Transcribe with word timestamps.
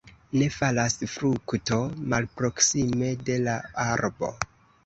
Ne 0.41 0.45
falas 0.53 0.95
frukto 1.15 1.79
malproksime 2.15 3.13
de 3.29 3.37
la 3.49 3.57
arbo. 3.85 4.33